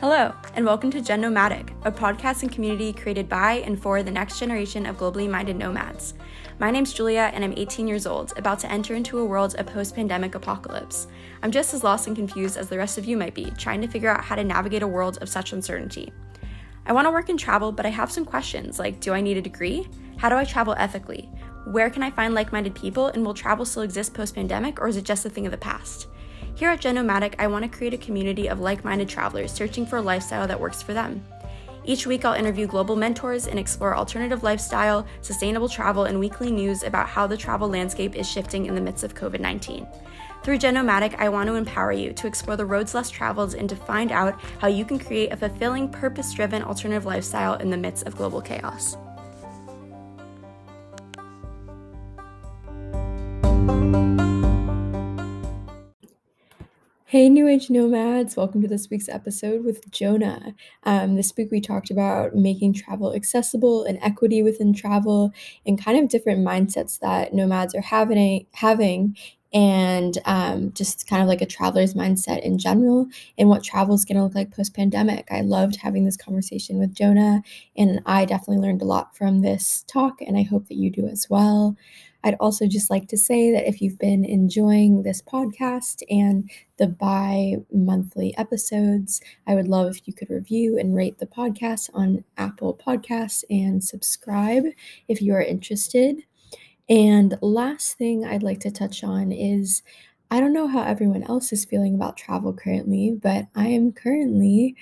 [0.00, 4.10] Hello, and welcome to Gen Nomadic, a podcast and community created by and for the
[4.10, 6.14] next generation of globally minded nomads.
[6.58, 9.66] My name's Julia, and I'm 18 years old, about to enter into a world of
[9.66, 11.06] post pandemic apocalypse.
[11.42, 13.88] I'm just as lost and confused as the rest of you might be, trying to
[13.88, 16.10] figure out how to navigate a world of such uncertainty.
[16.86, 19.36] I want to work in travel, but I have some questions like Do I need
[19.36, 19.86] a degree?
[20.16, 21.28] How do I travel ethically?
[21.66, 23.08] Where can I find like minded people?
[23.08, 25.58] And will travel still exist post pandemic, or is it just a thing of the
[25.58, 26.06] past?
[26.60, 29.86] Here at Gen Nomadic, I want to create a community of like minded travelers searching
[29.86, 31.24] for a lifestyle that works for them.
[31.86, 36.82] Each week, I'll interview global mentors and explore alternative lifestyle, sustainable travel, and weekly news
[36.82, 39.86] about how the travel landscape is shifting in the midst of COVID 19.
[40.42, 43.66] Through Gen Nomadic, I want to empower you to explore the roads less traveled and
[43.70, 47.78] to find out how you can create a fulfilling, purpose driven alternative lifestyle in the
[47.78, 48.98] midst of global chaos.
[57.10, 60.54] Hey, New Age Nomads, welcome to this week's episode with Jonah.
[60.84, 65.32] Um, this week we talked about making travel accessible and equity within travel
[65.66, 69.16] and kind of different mindsets that nomads are having, having
[69.52, 74.04] and um, just kind of like a traveler's mindset in general and what travel is
[74.04, 75.26] going to look like post pandemic.
[75.32, 77.42] I loved having this conversation with Jonah,
[77.76, 81.08] and I definitely learned a lot from this talk, and I hope that you do
[81.08, 81.76] as well.
[82.22, 86.86] I'd also just like to say that if you've been enjoying this podcast and the
[86.86, 92.24] bi monthly episodes, I would love if you could review and rate the podcast on
[92.36, 94.64] Apple Podcasts and subscribe
[95.08, 96.22] if you are interested.
[96.88, 99.82] And last thing I'd like to touch on is
[100.30, 104.76] I don't know how everyone else is feeling about travel currently, but I am currently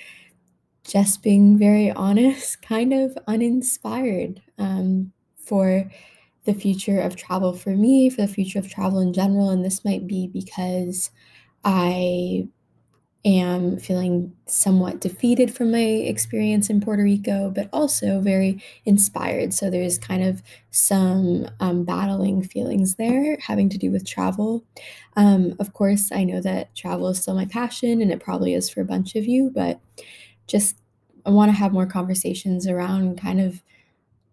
[0.85, 5.91] just being very honest, kind of uninspired um, for
[6.49, 9.51] the future of travel for me, for the future of travel in general.
[9.51, 11.11] And this might be because
[11.63, 12.49] I
[13.23, 19.53] am feeling somewhat defeated from my experience in Puerto Rico, but also very inspired.
[19.53, 24.65] So there's kind of some um, battling feelings there having to do with travel.
[25.15, 28.71] Um, of course, I know that travel is still my passion, and it probably is
[28.71, 29.81] for a bunch of you, but
[30.47, 30.79] just
[31.27, 33.63] I want to have more conversations around kind of,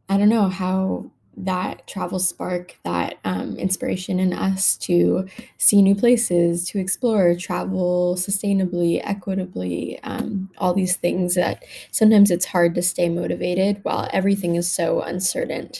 [0.08, 5.96] I don't know, how that travel spark that um, inspiration in us to see new
[5.96, 12.82] places, to explore, travel sustainably, equitably, um, all these things that sometimes it's hard to
[12.82, 15.72] stay motivated while everything is so uncertain.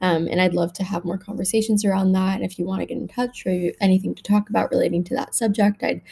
[0.00, 2.36] Um, and I'd love to have more conversations around that.
[2.36, 5.14] And if you want to get in touch or anything to talk about relating to
[5.14, 6.02] that subject, I'd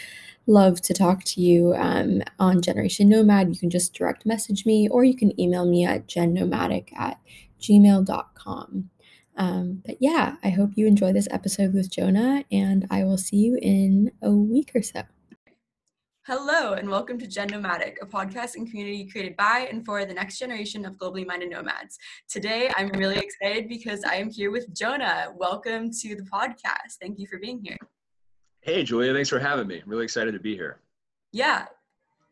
[0.46, 3.48] love to talk to you um, on Generation Nomad.
[3.48, 7.18] You can just direct message me or you can email me at gennomadic at
[7.60, 8.90] gmail.com.
[9.36, 13.36] Um, but yeah, I hope you enjoy this episode with Jonah, and I will see
[13.36, 15.02] you in a week or so.
[16.26, 20.12] Hello, and welcome to Gen Nomadic, a podcast and community created by and for the
[20.12, 21.98] next generation of globally minded nomads.
[22.28, 25.28] Today, I'm really excited because I am here with Jonah.
[25.36, 26.96] Welcome to the podcast.
[27.00, 27.76] Thank you for being here.
[28.62, 29.80] Hey, Julia, thanks for having me.
[29.80, 30.80] I'm really excited to be here.
[31.30, 31.66] Yeah,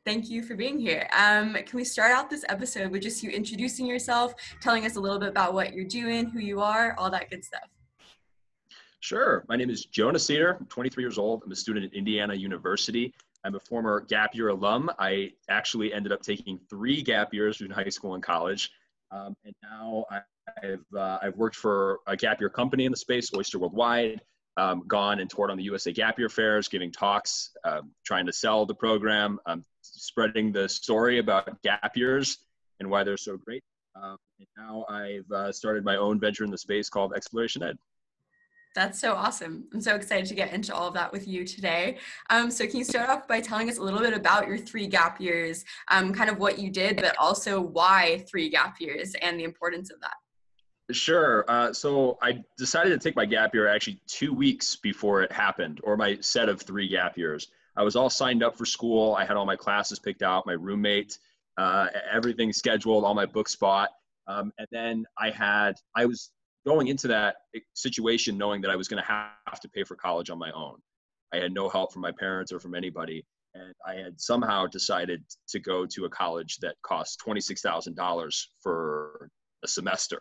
[0.05, 1.09] Thank you for being here.
[1.17, 5.01] Um, can we start out this episode with just you introducing yourself, telling us a
[5.01, 7.67] little bit about what you're doing, who you are, all that good stuff?
[9.01, 9.47] Sure.
[9.49, 10.59] My name is Jonah Cedar.
[10.61, 11.43] I'm 23 years old.
[11.45, 13.15] I'm a student at Indiana University.
[13.45, 14.91] I'm a former gap year alum.
[14.99, 18.71] I actually ended up taking three gap years between high school and college.
[19.11, 20.05] Um, and now
[20.63, 24.21] I've, uh, I've worked for a gap year company in the space, Oyster Worldwide
[24.57, 28.33] um, gone and toured on the USA Gap Year fairs, giving talks, um, trying to
[28.33, 32.39] sell the program, um, spreading the story about gap years
[32.81, 33.63] and why they're so great.
[33.97, 37.77] Um, and now I've uh, started my own venture in the space called Exploration Ed.
[38.75, 39.69] That's so awesome.
[39.73, 41.99] I'm so excited to get into all of that with you today.
[42.31, 44.89] Um, so, can you start off by telling us a little bit about your three
[44.89, 49.39] gap years, um, kind of what you did, but also why three gap years and
[49.39, 50.15] the importance of that?
[50.91, 51.45] Sure.
[51.47, 55.81] Uh, so I decided to take my gap year actually two weeks before it happened,
[55.85, 57.47] or my set of three gap years.
[57.77, 59.15] I was all signed up for school.
[59.15, 61.19] I had all my classes picked out, my roommate,
[61.57, 63.91] uh, everything scheduled, all my books bought.
[64.27, 66.31] Um, and then I had, I was
[66.67, 67.37] going into that
[67.75, 70.77] situation knowing that I was going to have to pay for college on my own.
[71.33, 73.25] I had no help from my parents or from anybody.
[73.55, 79.29] And I had somehow decided to go to a college that cost $26,000 for
[79.63, 80.21] a semester.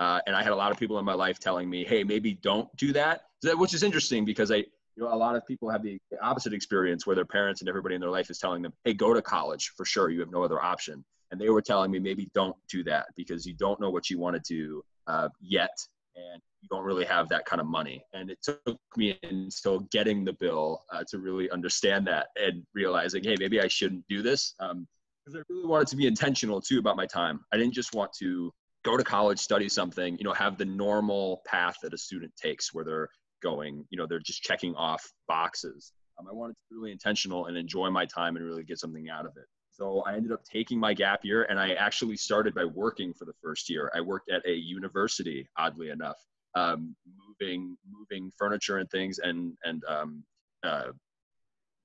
[0.00, 2.34] Uh, and I had a lot of people in my life telling me, "Hey, maybe
[2.34, 4.64] don't do that," which is interesting because I,
[4.96, 7.94] you know, a lot of people have the opposite experience where their parents and everybody
[7.94, 10.10] in their life is telling them, "Hey, go to college for sure.
[10.10, 13.46] You have no other option." And they were telling me, maybe don't do that because
[13.46, 15.76] you don't know what you want to do uh, yet,
[16.14, 18.04] and you don't really have that kind of money.
[18.12, 23.24] And it took me until getting the bill uh, to really understand that and realizing,
[23.24, 24.54] hey, maybe I shouldn't do this.
[24.60, 24.86] Um,
[25.24, 27.44] because I really wanted to be intentional too about my time.
[27.52, 28.52] I didn't just want to
[28.84, 32.74] go to college, study something, you know, have the normal path that a student takes
[32.74, 33.08] where they're
[33.42, 35.92] going, you know, they're just checking off boxes.
[36.18, 39.08] Um, I wanted to be really intentional and enjoy my time and really get something
[39.10, 39.44] out of it.
[39.70, 43.24] So I ended up taking my gap year and I actually started by working for
[43.24, 43.90] the first year.
[43.94, 46.18] I worked at a university, oddly enough,
[46.54, 46.94] um,
[47.40, 50.24] moving moving furniture and things and and um,
[50.62, 50.92] uh,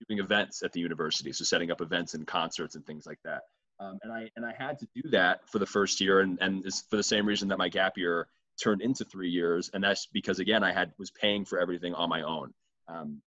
[0.07, 1.31] doing events at the university.
[1.31, 3.43] So setting up events and concerts and things like that.
[3.79, 6.65] Um, and I and I had to do that for the first year, and and
[6.89, 8.27] for the same reason that my gap year
[8.61, 12.09] turned into three years, and that's because again I had was paying for everything on
[12.09, 12.53] my own.
[12.87, 13.21] Um,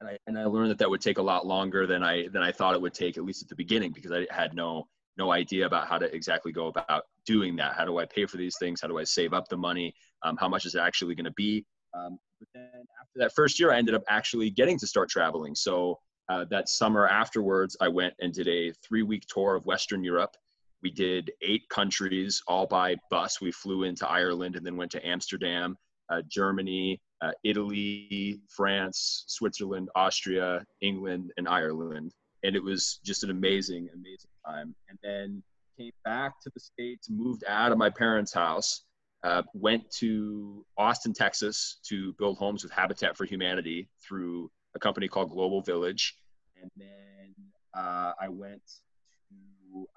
[0.00, 2.42] and I, and I learned that that would take a lot longer than I than
[2.42, 4.88] I thought it would take, at least at the beginning, because I had no
[5.18, 7.74] no idea about how to exactly go about doing that.
[7.74, 8.80] How do I pay for these things?
[8.80, 9.94] How do I save up the money?
[10.22, 11.64] Um, how much is it actually going to be?
[11.94, 15.54] Um, but then after that first year, I ended up actually getting to start traveling.
[15.54, 15.98] So
[16.28, 20.34] uh, that summer afterwards, I went and did a three week tour of Western Europe.
[20.82, 23.40] We did eight countries, all by bus.
[23.40, 25.76] We flew into Ireland and then went to Amsterdam,
[26.10, 32.12] uh, Germany, uh, Italy, France, Switzerland, Austria, England, and Ireland.
[32.42, 34.74] And it was just an amazing, amazing time.
[34.88, 35.42] And then
[35.78, 38.84] came back to the States, moved out of my parents' house,
[39.22, 45.06] uh, went to Austin, Texas to build homes with Habitat for Humanity through a company
[45.06, 46.16] called Global Village.
[46.60, 47.34] And then
[47.74, 48.62] uh, I went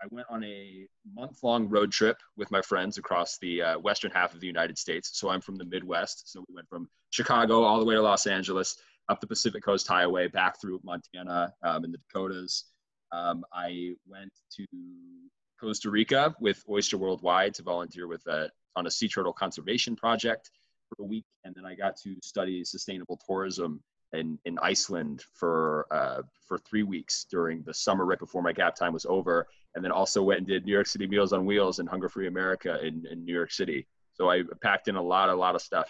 [0.01, 4.12] I went on a month long road trip with my friends across the uh, western
[4.12, 5.12] half of the United States.
[5.13, 6.31] So I'm from the Midwest.
[6.31, 8.77] So we went from Chicago all the way to Los Angeles,
[9.10, 12.66] up the Pacific Coast Highway, back through Montana um, and the Dakotas.
[13.12, 14.66] Um, I went to
[15.60, 20.51] Costa Rica with Oyster Worldwide to volunteer with a, on a sea turtle conservation project
[20.89, 21.25] for a week.
[21.44, 23.81] And then I got to study sustainable tourism
[24.15, 28.75] in, in Iceland for uh, for three weeks during the summer right before my gap
[28.75, 31.79] time was over, and then also went and did New York City Meals on Wheels
[31.79, 33.88] and Hunger Free America in, in New York City.
[34.13, 35.89] So I packed in a lot, a lot of stuff.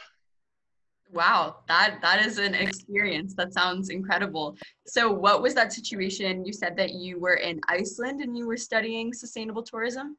[1.11, 3.35] Wow, that that is an experience.
[3.35, 4.57] That sounds incredible.
[4.87, 6.43] So, what was that situation?
[6.45, 10.17] You said that you were in Iceland and you were studying sustainable tourism.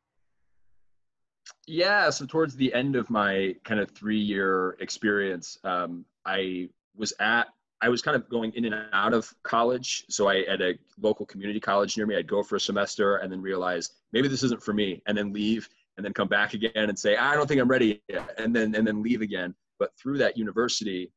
[1.66, 7.48] Yeah, so towards the end of my kind of three-year experience, um, I was at
[7.82, 10.04] I was kind of going in and out of college.
[10.08, 13.30] So I at a local community college near me, I'd go for a semester and
[13.30, 16.72] then realize maybe this isn't for me, and then leave, and then come back again
[16.74, 19.54] and say I don't think I'm ready yet, and then and then leave again.
[19.78, 21.12] But through that university,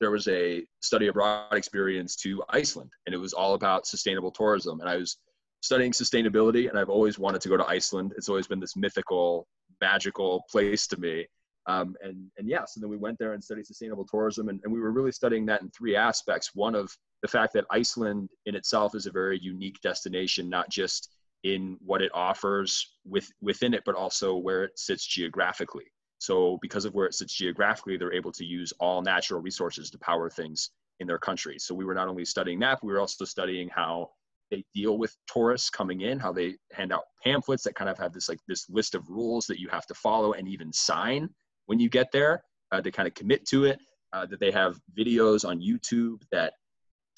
[0.00, 4.80] there was a study abroad experience to Iceland, and it was all about sustainable tourism.
[4.80, 5.16] And I was
[5.62, 8.12] studying sustainability, and I've always wanted to go to Iceland.
[8.16, 9.48] It's always been this mythical,
[9.80, 11.26] magical place to me.
[11.68, 14.72] Um, and, and yeah, so then we went there and studied sustainable tourism, and, and
[14.72, 16.54] we were really studying that in three aspects.
[16.54, 21.10] One of the fact that Iceland in itself is a very unique destination, not just
[21.42, 25.86] in what it offers with, within it, but also where it sits geographically.
[26.18, 29.98] So because of where it sits geographically, they're able to use all natural resources to
[29.98, 30.70] power things
[31.00, 31.58] in their country.
[31.58, 34.10] So we were not only studying that, but we were also studying how
[34.50, 38.12] they deal with tourists coming in, how they hand out pamphlets that kind of have
[38.12, 41.28] this like this list of rules that you have to follow and even sign
[41.66, 42.42] when you get there
[42.72, 43.78] uh, to kind of commit to it.
[44.12, 46.54] Uh, that they have videos on YouTube that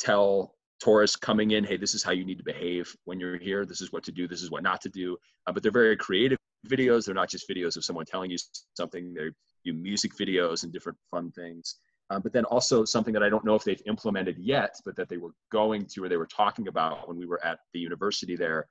[0.00, 3.64] tell tourists coming in, hey, this is how you need to behave when you're here.
[3.64, 4.26] This is what to do.
[4.26, 5.16] This is what not to do.
[5.46, 7.04] Uh, but they're very creative videos.
[7.04, 8.38] They're not just videos of someone telling you
[8.76, 9.14] something.
[9.14, 9.30] They
[9.64, 11.76] do music videos and different fun things.
[12.10, 15.08] Uh, but then also something that I don't know if they've implemented yet, but that
[15.08, 18.34] they were going to or they were talking about when we were at the university
[18.34, 18.66] there,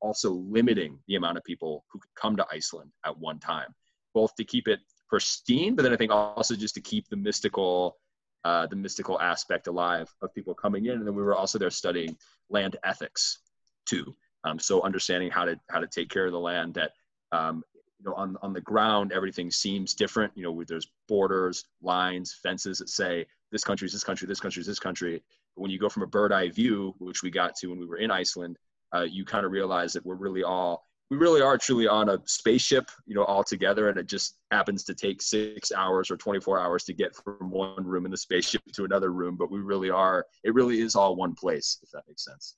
[0.00, 3.74] also limiting the amount of people who could come to Iceland at one time,
[4.14, 4.80] both to keep it
[5.10, 7.98] pristine, but then I think also just to keep the mystical,
[8.44, 10.92] uh, the mystical aspect alive of people coming in.
[10.92, 12.16] And then we were also there studying
[12.48, 13.40] land ethics
[13.84, 14.14] too.
[14.44, 16.92] Um, so understanding how to how to take care of the land that
[17.32, 17.62] um,
[17.98, 20.32] you know on on the ground everything seems different.
[20.34, 24.60] You know there's borders, lines, fences that say this country is this country, this country
[24.60, 25.22] is this country.
[25.54, 27.86] But when you go from a bird eye view, which we got to when we
[27.86, 28.56] were in Iceland,
[28.94, 32.18] uh, you kind of realize that we're really all we really are truly on a
[32.24, 36.60] spaceship, you know, all together, and it just happens to take six hours or 24
[36.60, 39.36] hours to get from one room in the spaceship to another room.
[39.36, 42.54] But we really are, it really is all one place, if that makes sense.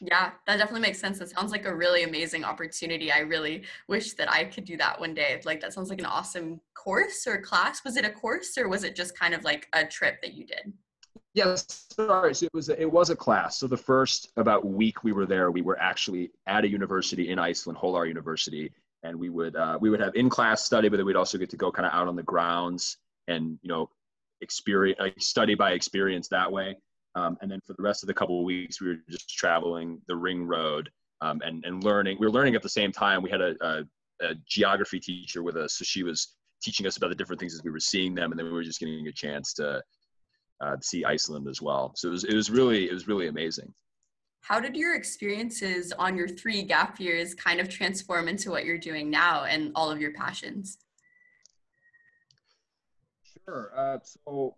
[0.00, 1.18] Yeah, that definitely makes sense.
[1.18, 3.12] That sounds like a really amazing opportunity.
[3.12, 5.38] I really wish that I could do that one day.
[5.44, 7.84] Like, that sounds like an awesome course or class.
[7.84, 10.46] Was it a course or was it just kind of like a trip that you
[10.46, 10.72] did?
[11.34, 12.34] Yes, sorry.
[12.34, 13.58] So it was a, it was a class.
[13.58, 17.38] So the first about week we were there, we were actually at a university in
[17.38, 21.06] Iceland, Holar University, and we would uh, we would have in class study, but then
[21.06, 22.96] we'd also get to go kind of out on the grounds
[23.28, 23.90] and you know
[24.40, 26.76] experience like study by experience that way.
[27.14, 30.00] Um, and then for the rest of the couple of weeks, we were just traveling
[30.06, 32.16] the ring road um, and and learning.
[32.18, 33.22] We were learning at the same time.
[33.22, 33.84] We had a, a,
[34.22, 37.62] a geography teacher with us, so she was teaching us about the different things as
[37.62, 39.82] we were seeing them, and then we were just getting a chance to
[40.60, 41.92] uh, see Iceland as well.
[41.96, 43.72] So it was it was really it was really amazing.
[44.40, 48.78] How did your experiences on your three gap years kind of transform into what you're
[48.78, 50.78] doing now and all of your passions?
[53.44, 53.72] Sure.
[53.76, 54.54] Uh, so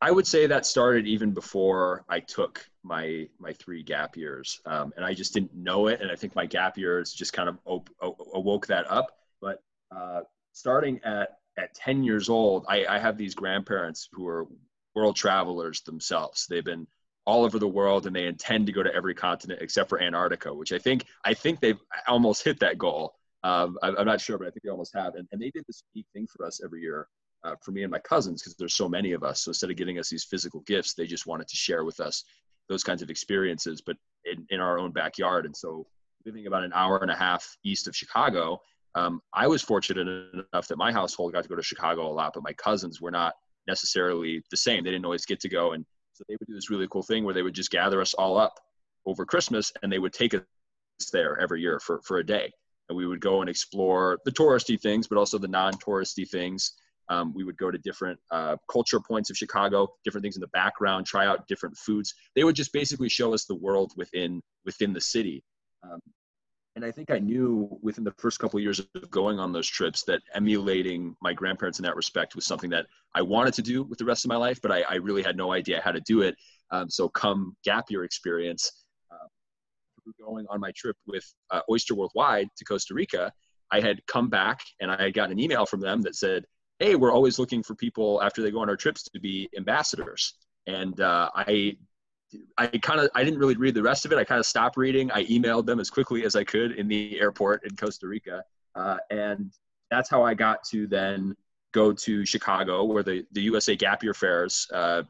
[0.00, 4.92] I would say that started even before I took my my three gap years, um,
[4.96, 6.02] and I just didn't know it.
[6.02, 7.90] And I think my gap years just kind of op-
[8.34, 9.18] awoke that up.
[9.40, 10.20] But uh,
[10.52, 11.38] starting at
[11.74, 14.46] at 10 years old, I, I have these grandparents who are
[14.94, 16.46] world travelers themselves.
[16.48, 16.86] They've been
[17.26, 20.52] all over the world and they intend to go to every continent except for Antarctica,
[20.52, 23.14] which I think I think they've almost hit that goal.
[23.42, 25.14] Um, I, am not sure, but I think they almost have.
[25.14, 27.08] And, and they did this unique thing for us every year,
[27.44, 29.42] uh, for me and my cousins, because there's so many of us.
[29.42, 32.24] So instead of giving us these physical gifts, they just wanted to share with us
[32.68, 35.44] those kinds of experiences, but in, in our own backyard.
[35.44, 35.86] And so
[36.24, 38.60] living about an hour and a half east of Chicago,
[38.94, 42.32] um, I was fortunate enough that my household got to go to Chicago a lot,
[42.34, 43.34] but my cousins were not
[43.66, 44.84] necessarily the same.
[44.84, 45.72] They didn't always get to go.
[45.72, 48.14] And so they would do this really cool thing where they would just gather us
[48.14, 48.54] all up
[49.06, 50.42] over Christmas and they would take us
[51.12, 52.50] there every year for, for a day.
[52.88, 56.72] And we would go and explore the touristy things, but also the non touristy things.
[57.10, 60.48] Um, we would go to different uh, culture points of Chicago, different things in the
[60.48, 62.14] background, try out different foods.
[62.34, 65.42] They would just basically show us the world within within the city.
[65.82, 66.00] Um,
[66.76, 69.68] and I think I knew within the first couple of years of going on those
[69.68, 73.84] trips that emulating my grandparents in that respect was something that I wanted to do
[73.84, 76.00] with the rest of my life, but I, I really had no idea how to
[76.00, 76.34] do it.
[76.70, 79.26] Um, so come gap year experience, uh,
[80.20, 83.32] going on my trip with uh, Oyster Worldwide to Costa Rica,
[83.70, 86.44] I had come back and I had gotten an email from them that said,
[86.80, 90.34] "Hey, we're always looking for people after they go on our trips to be ambassadors."
[90.66, 91.76] And uh, I
[92.58, 94.18] I kind of I didn't really read the rest of it.
[94.18, 95.10] I kind of stopped reading.
[95.12, 98.98] I emailed them as quickly as I could in the airport in Costa Rica, uh,
[99.10, 99.52] and
[99.90, 101.36] that's how I got to then
[101.72, 105.02] go to Chicago, where the the USA Gap Year Fairs uh,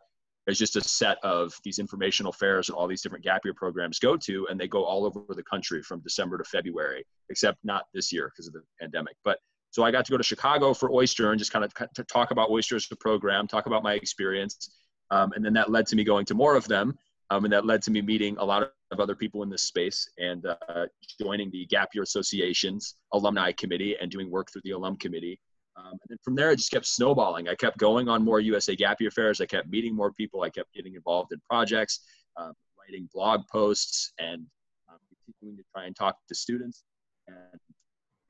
[0.46, 3.98] is just a set of these informational fairs and all these different gap year programs
[3.98, 7.84] go to, and they go all over the country from December to February, except not
[7.94, 9.16] this year because of the pandemic.
[9.24, 9.38] But
[9.70, 12.30] so I got to go to Chicago for Oyster and just kind of to talk
[12.30, 14.70] about Oyster as a program, talk about my experience.
[15.10, 16.96] Um, and then that led to me going to more of them.
[17.30, 20.08] Um, and that led to me meeting a lot of other people in this space
[20.18, 20.86] and uh,
[21.20, 25.40] joining the Gap Year Association's alumni committee and doing work through the alum committee.
[25.76, 27.48] Um, and then from there, it just kept snowballing.
[27.48, 29.40] I kept going on more USA Gap Year fairs.
[29.40, 30.42] I kept meeting more people.
[30.42, 32.00] I kept getting involved in projects,
[32.36, 34.46] um, writing blog posts, and
[34.88, 36.84] um, continuing to try and talk to students.
[37.26, 37.60] And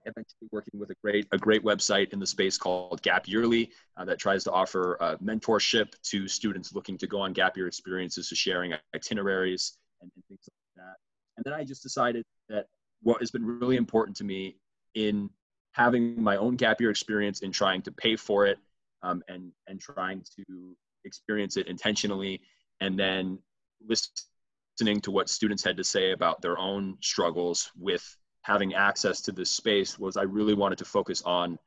[0.06, 4.04] eventually working with a great a great website in the space called Gap Yearly uh,
[4.04, 8.28] that tries to offer uh, mentorship to students looking to go on gap year experiences,
[8.28, 10.96] to sharing itineraries and, and, things like that.
[11.36, 12.66] And then I just decided that
[13.02, 14.56] what has been really important to me
[14.94, 15.30] in
[15.72, 18.58] having my own gap year experience in trying to pay for it
[19.02, 22.40] um, and and trying to experience it intentionally
[22.80, 23.38] and then
[23.86, 29.32] listening to what students had to say about their own struggles with having access to
[29.32, 31.58] this space was I really wanted to focus on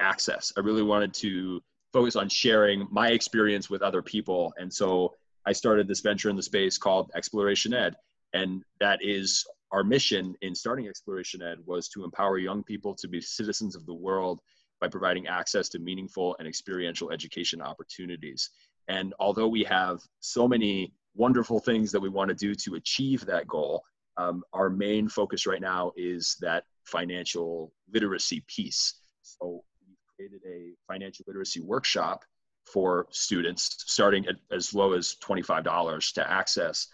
[0.00, 0.52] access.
[0.56, 4.52] I really wanted to focus on sharing my experience with other people.
[4.58, 5.14] And so
[5.46, 7.94] I started this venture in the space called Exploration Ed.
[8.32, 13.06] And that is our mission in starting Exploration Ed was to empower young people to
[13.06, 14.40] be citizens of the world
[14.80, 18.50] by providing access to meaningful and experiential education opportunities.
[18.88, 23.24] And although we have so many wonderful things that we want to do to achieve
[23.26, 23.84] that goal,
[24.16, 28.94] um, our main focus right now is that financial literacy piece.
[29.22, 32.24] So we created a financial literacy workshop
[32.66, 36.88] for students starting at as low as $25 to access.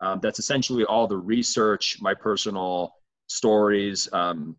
[0.00, 2.94] Um, that's essentially all the research, my personal
[3.26, 4.56] stories, um,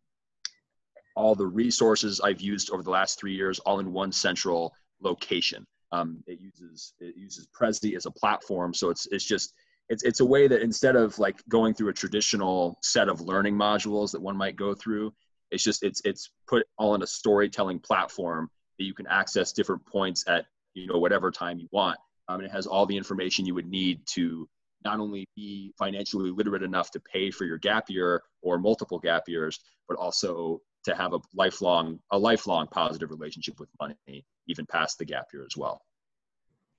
[1.16, 5.66] all the resources I've used over the last three years, all in one central location.
[5.92, 9.54] Um, it uses it uses Prezi as a platform, so it's it's just
[9.94, 13.56] it's it's a way that instead of like going through a traditional set of learning
[13.56, 15.14] modules that one might go through
[15.54, 19.86] it's just it's it's put all in a storytelling platform that you can access different
[19.86, 21.98] points at you know whatever time you want.
[22.28, 24.48] Um, and it has all the information you would need to
[24.84, 29.24] not only be financially literate enough to pay for your gap year or multiple gap
[29.28, 34.98] years but also to have a lifelong a lifelong positive relationship with money even past
[34.98, 35.82] the gap year as well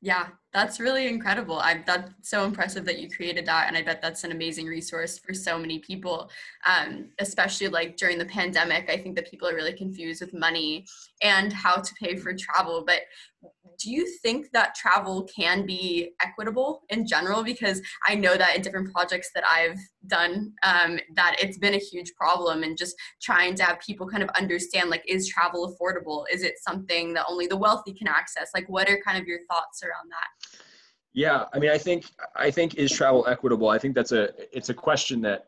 [0.05, 1.59] yeah, that's really incredible.
[1.59, 5.19] I that's so impressive that you created that, and I bet that's an amazing resource
[5.19, 6.31] for so many people,
[6.67, 8.91] um, especially like during the pandemic.
[8.91, 10.85] I think that people are really confused with money
[11.23, 12.85] and how to pay for travel.
[12.87, 13.01] But
[13.79, 17.43] do you think that travel can be equitable in general?
[17.43, 21.79] Because I know that in different projects that I've done, um, that it's been a
[21.79, 26.25] huge problem, and just trying to have people kind of understand like, is travel affordable?
[26.33, 28.51] Is it something that only the wealthy can access?
[28.55, 30.59] Like, what are kind of your thoughts around that?
[31.13, 33.69] Yeah, I mean, I think I think is travel equitable?
[33.69, 35.47] I think that's a it's a question that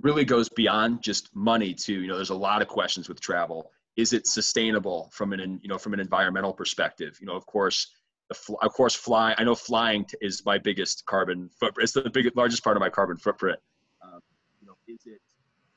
[0.00, 2.00] really goes beyond just money too.
[2.00, 3.70] You know, there's a lot of questions with travel.
[3.96, 7.18] Is it sustainable from an you know from an environmental perspective?
[7.20, 7.88] You know, of course,
[8.28, 9.36] the of course flying.
[9.38, 11.84] I know flying is my biggest carbon footprint.
[11.84, 13.58] It's the biggest largest part of my carbon footprint.
[14.02, 14.20] Um,
[14.60, 15.20] you know, is it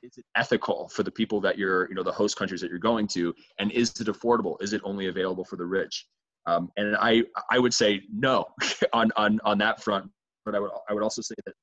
[0.01, 2.79] is it ethical for the people that you're you know the host countries that you're
[2.79, 4.61] going to, and is it affordable?
[4.61, 6.07] Is it only available for the rich?
[6.45, 8.45] Um, and I I would say no
[8.93, 10.09] on on on that front.
[10.45, 11.55] But I would I would also say that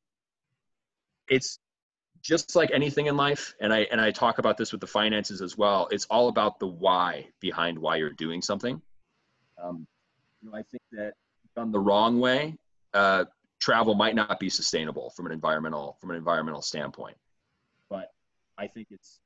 [1.29, 1.59] it's
[2.23, 5.43] just like anything in life and i and i talk about this with the finances
[5.43, 8.81] as well it's all about the why behind why you're doing something.
[9.63, 9.87] Um,
[10.43, 11.15] you know i think that
[11.55, 12.57] done the wrong way
[12.95, 13.25] uh,
[13.61, 17.17] travel might not be sustainable from an environmental from an environmental standpoint.
[17.89, 18.13] But
[18.59, 19.21] i think it's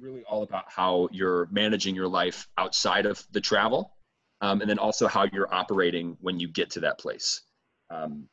[0.00, 3.92] really all about how you're managing your life outside of the travel
[4.40, 7.42] um, and then also how you're operating when you get to that place.
[7.90, 8.28] Um,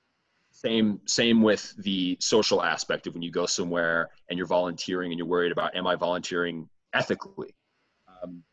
[0.63, 5.17] same same with the social aspect of when you go somewhere and you're volunteering and
[5.17, 7.55] you're worried about am i volunteering ethically?
[8.07, 8.43] Um,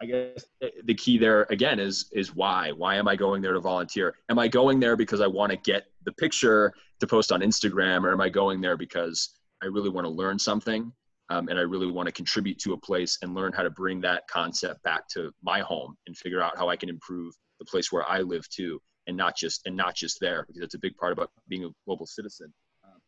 [0.00, 0.44] i guess
[0.84, 2.72] the key there again is is why?
[2.72, 4.14] Why am i going there to volunteer?
[4.28, 8.04] Am i going there because i want to get the picture to post on instagram
[8.04, 9.30] or am i going there because
[9.62, 10.92] i really want to learn something
[11.30, 14.00] um, and i really want to contribute to a place and learn how to bring
[14.00, 17.90] that concept back to my home and figure out how i can improve the place
[17.90, 20.96] where i live too and not just and not just there because it's a big
[20.96, 22.52] part about being a global citizen.
[22.84, 23.00] Um,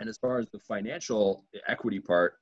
[0.00, 2.34] and as far as the financial equity part,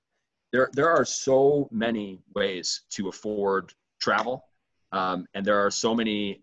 [0.53, 4.45] there there are so many ways to afford travel,
[4.93, 6.43] um, and there are so many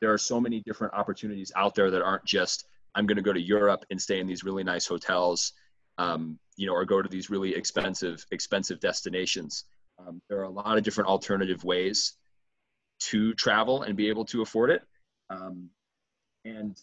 [0.00, 3.32] there are so many different opportunities out there that aren't just I'm going to go
[3.32, 5.52] to Europe and stay in these really nice hotels,
[5.98, 9.64] um, you know, or go to these really expensive expensive destinations.
[9.98, 12.14] Um, there are a lot of different alternative ways
[13.00, 14.82] to travel and be able to afford it.
[15.30, 15.70] Um,
[16.44, 16.80] and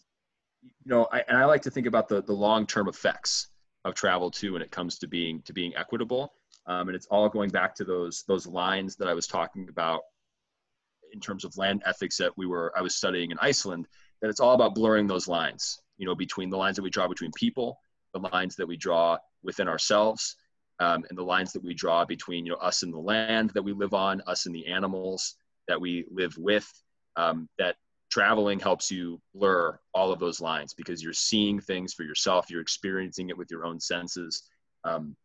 [0.62, 3.48] you know I, and I like to think about the the long term effects
[3.86, 6.34] of travel too when it comes to being to being equitable.
[6.66, 10.02] Um, and it's all going back to those those lines that I was talking about
[11.12, 13.88] in terms of land ethics that we were I was studying in Iceland
[14.22, 17.08] that it's all about blurring those lines you know between the lines that we draw
[17.08, 17.80] between people
[18.14, 20.36] the lines that we draw within ourselves
[20.80, 23.64] um, and the lines that we draw between you know us and the land that
[23.64, 25.36] we live on us and the animals
[25.68, 26.68] that we live with
[27.16, 27.76] um, that
[28.10, 32.62] traveling helps you blur all of those lines because you're seeing things for yourself you're
[32.62, 34.44] experiencing it with your own senses.
[34.84, 35.16] Um,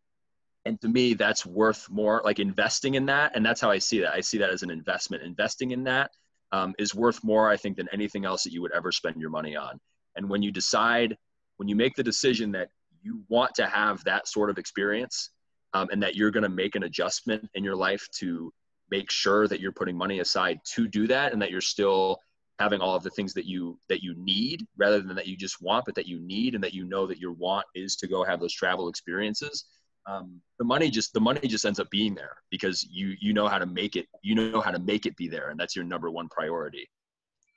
[0.66, 3.36] and to me that's worth more like investing in that.
[3.36, 4.14] And that's how i see that.
[4.14, 5.22] I see that as an investment.
[5.22, 6.10] Investing in that
[6.52, 9.30] um, is worth more i think than anything else that you would ever spend your
[9.30, 9.80] money on.
[10.16, 11.16] And when you decide
[11.56, 12.68] when you make the decision that
[13.02, 15.30] you want to have that sort of experience
[15.74, 18.52] um, and that you're going to make an adjustment in your life to
[18.90, 22.18] make sure that you're putting money aside to do that and that you're still
[22.58, 25.60] having all of the things that you that you need rather than that you just
[25.60, 28.22] want but that you need and that you know that your want is to go
[28.24, 29.64] have those travel experiences
[30.06, 33.48] um, the money just the money just ends up being there because you you know
[33.48, 35.84] how to make it you know how to make it be there and that's your
[35.84, 36.88] number one priority.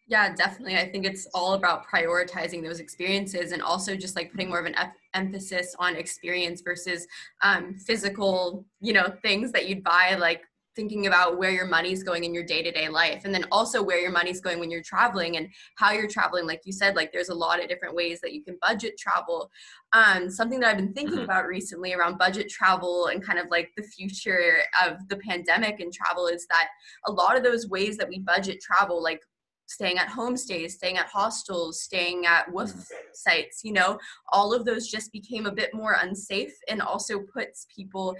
[0.07, 0.77] Yeah definitely.
[0.77, 4.65] I think it's all about prioritizing those experiences and also just like putting more of
[4.65, 7.05] an f- emphasis on experience versus
[7.41, 10.43] um, physical you know things that you'd buy like
[10.77, 14.11] thinking about where your money's going in your day-to-day life and then also where your
[14.11, 17.33] money's going when you're traveling and how you're traveling like you said like there's a
[17.33, 19.49] lot of different ways that you can budget travel
[19.93, 21.23] um, something that i've been thinking mm-hmm.
[21.23, 25.91] about recently around budget travel and kind of like the future of the pandemic and
[25.91, 26.67] travel is that
[27.07, 29.21] a lot of those ways that we budget travel like
[29.67, 32.85] staying at homestays, staying at hostels, staying at WWOOF mm.
[33.13, 33.99] sites, you know,
[34.31, 38.15] all of those just became a bit more unsafe and also puts people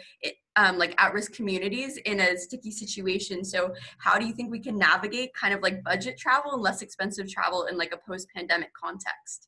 [0.56, 3.44] um, like at risk communities in a sticky situation.
[3.44, 6.82] So, how do you think we can navigate kind of like budget travel and less
[6.82, 9.48] expensive travel in like a post pandemic context?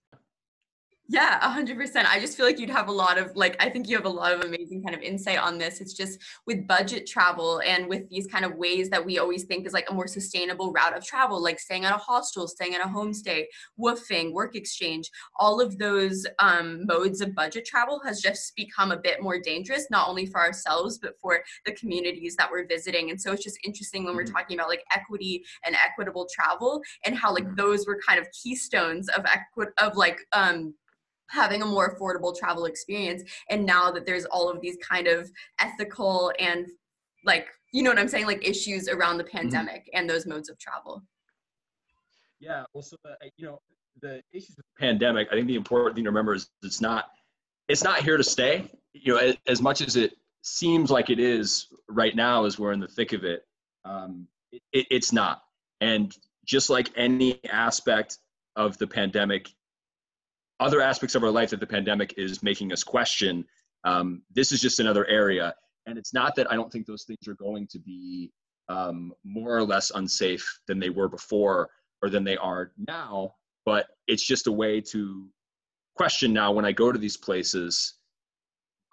[1.11, 2.07] Yeah, a hundred percent.
[2.07, 4.09] I just feel like you'd have a lot of like I think you have a
[4.09, 5.81] lot of amazing kind of insight on this.
[5.81, 9.65] It's just with budget travel and with these kind of ways that we always think
[9.65, 12.85] is like a more sustainable route of travel, like staying at a hostel, staying at
[12.85, 13.45] a homestay,
[13.79, 18.97] WWOOFing, work exchange, all of those um, modes of budget travel has just become a
[18.97, 23.09] bit more dangerous, not only for ourselves but for the communities that we're visiting.
[23.09, 24.35] And so it's just interesting when we're mm-hmm.
[24.35, 27.55] talking about like equity and equitable travel and how like mm-hmm.
[27.55, 30.75] those were kind of keystones of equity of like um
[31.29, 35.29] having a more affordable travel experience and now that there's all of these kind of
[35.59, 36.67] ethical and
[37.25, 39.37] like you know what i'm saying like issues around the mm-hmm.
[39.37, 39.99] pandemic mm-hmm.
[39.99, 41.03] and those modes of travel
[42.39, 43.59] Yeah, well, so the, you know
[44.01, 45.27] the issues with the pandemic.
[45.31, 47.05] I think the important thing to remember is it's not
[47.67, 48.71] it's not here to stay.
[48.93, 52.71] You know, as, as much as it seems like it is right now, as we're
[52.71, 53.43] in the thick of it,
[53.85, 55.43] um, it, it it's not.
[55.81, 56.15] And
[56.45, 58.17] just like any aspect
[58.55, 59.49] of the pandemic,
[60.59, 63.45] other aspects of our life that the pandemic is making us question,
[63.83, 65.53] um, this is just another area.
[65.85, 68.31] And it's not that I don't think those things are going to be
[68.67, 71.69] um, more or less unsafe than they were before
[72.01, 73.33] or than they are now,
[73.65, 75.27] but it's just a way to
[75.95, 77.95] question now when I go to these places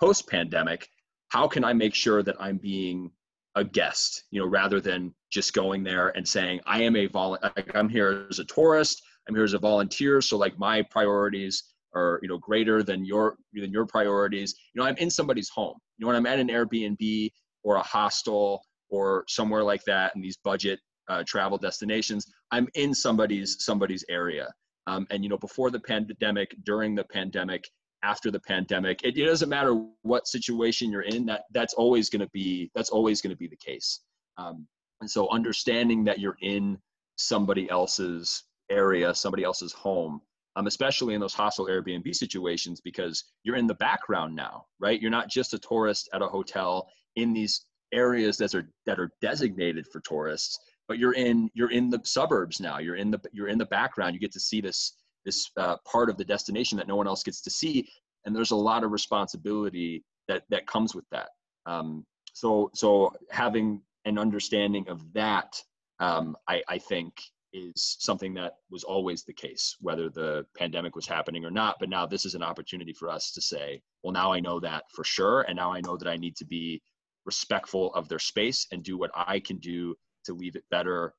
[0.00, 0.88] post pandemic
[1.28, 3.10] how can I make sure that I'm being
[3.54, 7.38] a guest, you know, rather than just going there and saying, I am a vol
[7.74, 10.20] I'm here as a tourist, I'm here as a volunteer.
[10.20, 14.54] So like my priorities are, you know, greater than your than your priorities.
[14.74, 15.76] You know, I'm in somebody's home.
[15.98, 17.30] You know, when I'm at an Airbnb
[17.64, 22.94] or a hostel or somewhere like that in these budget uh, travel destinations, I'm in
[22.94, 24.52] somebody's somebody's area.
[24.86, 27.64] Um, and you know, before the pandemic, during the pandemic,
[28.02, 31.26] after the pandemic, it, it doesn't matter what situation you're in.
[31.26, 34.00] That that's always going to be that's always going to be the case.
[34.38, 34.66] Um,
[35.00, 36.78] and so, understanding that you're in
[37.16, 40.20] somebody else's area, somebody else's home,
[40.56, 45.00] um, especially in those hostile Airbnb situations, because you're in the background now, right?
[45.00, 49.10] You're not just a tourist at a hotel in these areas that are that are
[49.20, 52.78] designated for tourists, but you're in you're in the suburbs now.
[52.78, 54.14] You're in the you're in the background.
[54.14, 57.22] You get to see this this uh, part of the destination that no one else
[57.22, 57.88] gets to see,
[58.24, 61.28] and there's a lot of responsibility that that comes with that.
[61.66, 65.60] Um, so so having an understanding of that,
[65.98, 67.14] um, I, I think
[67.56, 71.76] is something that was always the case, whether the pandemic was happening or not.
[71.80, 74.84] But now this is an opportunity for us to say, well, now I know that
[74.94, 75.42] for sure.
[75.42, 76.82] And now I know that I need to be
[77.24, 79.94] respectful of their space and do what I can do
[80.26, 81.14] to leave it better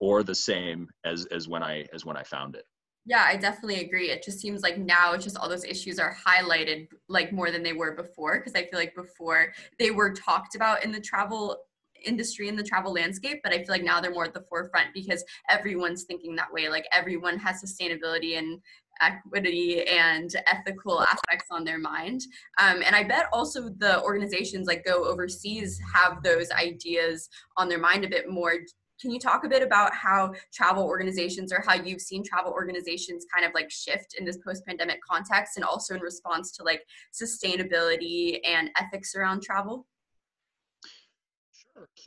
[0.00, 2.64] or the same as, as when I, as when I found it.
[3.04, 4.10] Yeah, I definitely agree.
[4.10, 7.62] It just seems like now it's just all those issues are highlighted like more than
[7.62, 8.40] they were before.
[8.40, 11.56] Cause I feel like before they were talked about in the travel
[12.04, 14.88] industry in the travel landscape but i feel like now they're more at the forefront
[14.94, 16.68] because everyone's thinking that way.
[16.68, 18.60] Like everyone has sustainability and
[19.00, 22.22] equity and ethical aspects on their mind.
[22.60, 27.78] Um, and i bet also the organizations like go overseas have those ideas on their
[27.78, 28.54] mind a bit more.
[29.00, 33.24] Can you talk a bit about how travel organizations or how you've seen travel organizations
[33.32, 36.82] kind of like shift in this post-pandemic context and also in response to like
[37.14, 39.86] sustainability and ethics around travel.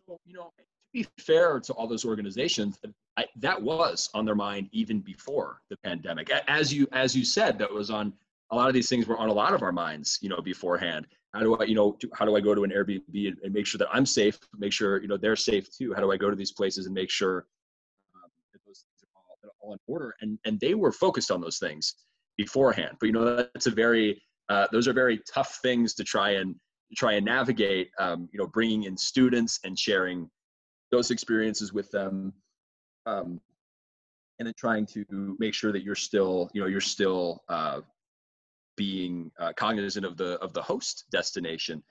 [0.08, 2.80] So, you know, to be fair to all those organizations,
[3.18, 6.32] I, that was on their mind even before the pandemic.
[6.48, 8.14] As you as you said, that was on
[8.52, 11.08] a lot of these things were on a lot of our minds, you know, beforehand.
[11.34, 13.66] How do I, you know, how do I go to an Airbnb and, and make
[13.66, 15.94] sure that I'm safe, make sure you know they're safe too?
[15.94, 17.46] How do I go to these places and make sure
[18.16, 20.16] um, that those things are all, all in order?
[20.22, 21.96] And and they were focused on those things
[22.38, 22.98] beforehand.
[23.00, 26.56] But you know, that's a very uh, those are very tough things to try and
[26.96, 30.30] try and navigate, um, you know, bringing in students and sharing
[30.92, 32.34] those experiences with them,
[33.06, 33.40] um,
[34.40, 37.82] and then trying to make sure that you're still, you know, you're still uh,
[38.76, 41.84] being uh, cognizant of the of the host destination.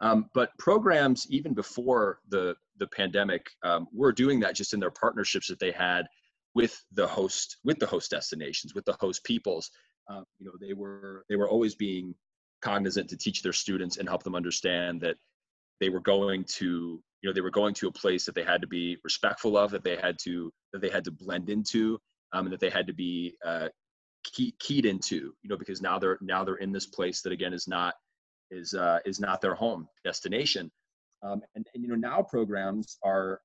[0.00, 4.92] Um, but programs even before the the pandemic um, were doing that just in their
[4.92, 6.06] partnerships that they had
[6.54, 9.70] with the host with the host destinations with the host peoples.
[10.08, 12.14] Um, you know, they were they were always being
[12.62, 15.16] cognizant to teach their students and help them understand that
[15.80, 18.60] they were going to you know they were going to a place that they had
[18.60, 21.98] to be respectful of that they had to that they had to blend into
[22.32, 23.68] um, and that they had to be uh,
[24.24, 27.52] key, keyed into you know because now they're now they're in this place that again
[27.52, 27.94] is not
[28.50, 30.70] is uh, is not their home destination.
[31.22, 33.40] Um, and, and you know now programs are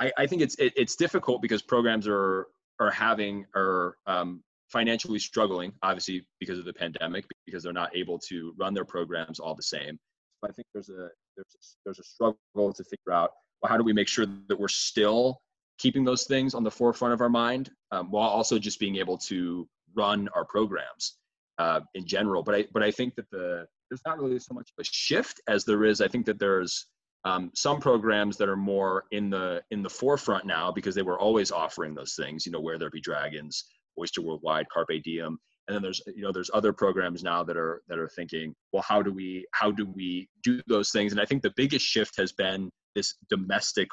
[0.00, 2.48] I, I think it's it, it's difficult because programs are
[2.80, 8.18] are having are um, financially struggling, obviously because of the pandemic, because they're not able
[8.18, 9.98] to run their programs all the same.
[10.40, 13.30] So I think there's a there's a, there's a struggle to figure out
[13.62, 15.40] well how do we make sure that we're still
[15.78, 19.18] keeping those things on the forefront of our mind um, while also just being able
[19.18, 21.16] to run our programs
[21.58, 22.42] uh, in general.
[22.42, 25.40] But I but I think that the there's not really so much of a shift
[25.48, 26.00] as there is.
[26.00, 26.86] I think that there's
[27.24, 31.18] um, some programs that are more in the in the forefront now because they were
[31.18, 32.44] always offering those things.
[32.46, 33.64] You know, where there be dragons,
[33.98, 37.82] Oyster Worldwide, Carpe Diem, and then there's you know there's other programs now that are
[37.88, 41.12] that are thinking, well, how do we how do we do those things?
[41.12, 43.88] And I think the biggest shift has been this domestic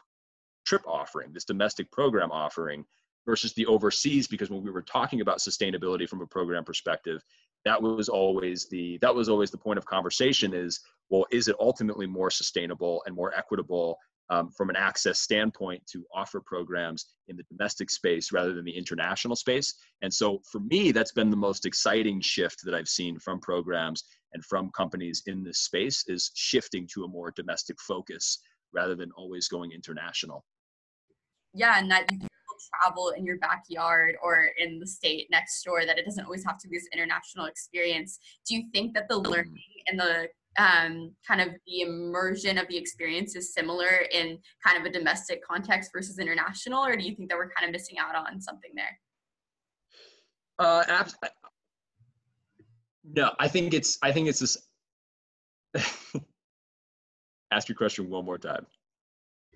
[0.66, 2.86] trip offering, this domestic program offering
[3.26, 7.22] versus the overseas because when we were talking about sustainability from a program perspective
[7.66, 11.56] that was always the that was always the point of conversation is well is it
[11.60, 13.98] ultimately more sustainable and more equitable
[14.32, 18.76] um, from an access standpoint to offer programs in the domestic space rather than the
[18.76, 19.76] international space.
[20.02, 24.06] And so for me, that's been the most exciting shift that I've seen from programs
[24.34, 28.40] and from companies in this space is shifting to a more domestic focus
[28.74, 30.46] rather than always going international.
[31.54, 32.30] Yeah, and that you can
[32.82, 36.58] travel in your backyard or in the state next door, that it doesn't always have
[36.60, 38.18] to be this international experience.
[38.48, 39.28] Do you think that the mm.
[39.28, 44.78] learning and the um, kind of the immersion of the experience is similar in kind
[44.78, 47.98] of a domestic context versus international, or do you think that we're kind of missing
[47.98, 49.00] out on something there?
[50.60, 51.16] Uh, abs-
[53.04, 54.58] no, I think it's I think it's this.
[57.52, 58.66] Ask your question one more time.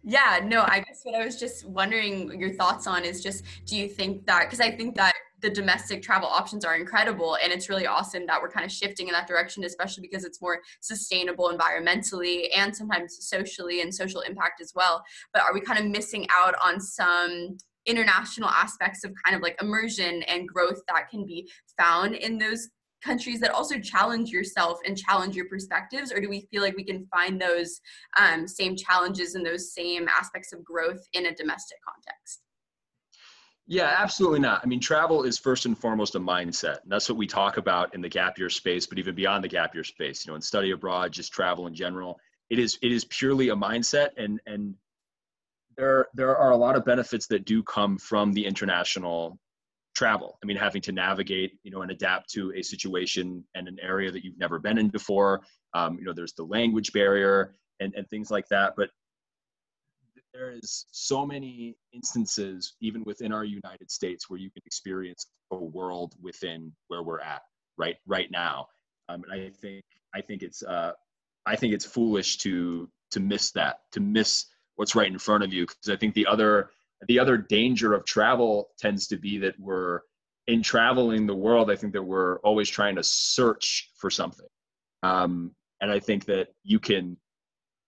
[0.07, 3.75] Yeah, no, I guess what I was just wondering your thoughts on is just do
[3.75, 5.14] you think that because I think that
[5.45, 9.07] the domestic travel options are incredible and it's really awesome that we're kind of shifting
[9.07, 14.59] in that direction especially because it's more sustainable environmentally and sometimes socially and social impact
[14.59, 15.03] as well.
[15.33, 19.55] But are we kind of missing out on some international aspects of kind of like
[19.61, 21.47] immersion and growth that can be
[21.79, 22.69] found in those
[23.03, 26.11] countries that also challenge yourself and challenge your perspectives?
[26.11, 27.79] Or do we feel like we can find those
[28.19, 32.44] um, same challenges and those same aspects of growth in a domestic context
[33.67, 34.61] yeah, absolutely not.
[34.63, 36.83] I mean, travel is first and foremost a mindset.
[36.83, 39.47] And that's what we talk about in the gap year space, but even beyond the
[39.47, 42.19] gap year space, you know, in study abroad, just travel in general.
[42.49, 44.75] It is it is purely a mindset and and
[45.77, 49.39] there there are a lot of benefits that do come from the international
[49.95, 50.37] travel.
[50.43, 54.11] I mean, having to navigate, you know, and adapt to a situation and an area
[54.11, 55.41] that you've never been in before.
[55.73, 58.73] Um, you know, there's the language barrier and, and things like that.
[58.77, 58.89] But
[60.35, 65.55] there is so many instances, even within our United States, where you can experience a
[65.55, 67.41] world within where we're at
[67.77, 68.67] right right now.
[69.09, 70.91] Um, and I think I think it's uh,
[71.45, 74.45] I think it's foolish to to miss that, to miss
[74.75, 76.71] what's right in front of you, because I think the other
[77.07, 80.01] the other danger of travel tends to be that we're
[80.47, 84.47] in traveling the world i think that we're always trying to search for something
[85.03, 87.17] um, and i think that you can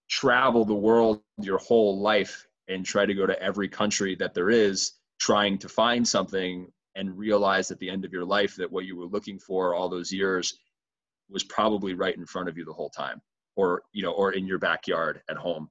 [0.09, 4.49] travel the world your whole life and try to go to every country that there
[4.49, 8.85] is trying to find something and realize at the end of your life that what
[8.85, 10.59] you were looking for all those years
[11.29, 13.21] was probably right in front of you the whole time
[13.55, 15.69] or you know or in your backyard at home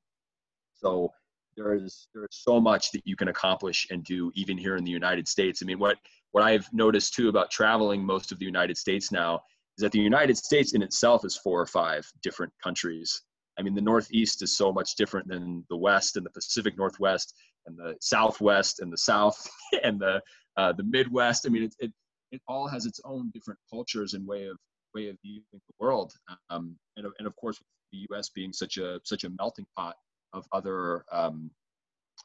[0.74, 1.10] so
[1.56, 4.84] there is there is so much that you can accomplish and do even here in
[4.84, 5.62] the United States.
[5.62, 5.96] I mean, what
[6.32, 9.40] what I've noticed too about traveling most of the United States now
[9.78, 13.22] is that the United States in itself is four or five different countries.
[13.58, 17.34] I mean, the Northeast is so much different than the West and the Pacific Northwest
[17.66, 19.48] and the Southwest and the South
[19.82, 20.22] and the
[20.56, 21.46] uh, the Midwest.
[21.46, 21.92] I mean, it, it
[22.32, 24.56] it all has its own different cultures and way of
[24.94, 26.12] way of viewing the world.
[26.50, 27.60] Um, and and of course,
[27.92, 28.30] the U.S.
[28.30, 29.96] being such a such a melting pot
[30.32, 31.50] of other um,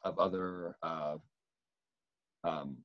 [0.04, 1.16] of other uh,
[2.44, 2.76] um,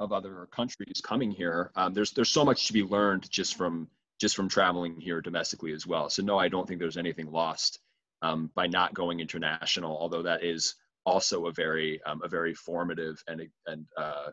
[0.00, 1.72] of other countries coming here.
[1.76, 3.88] Um, there's there's so much to be learned just from
[4.20, 6.08] just from traveling here domestically as well.
[6.08, 7.80] So no, I don't think there's anything lost
[8.22, 9.96] um, by not going international.
[9.96, 10.74] Although that is
[11.04, 14.30] also a very um, a very formative and and uh,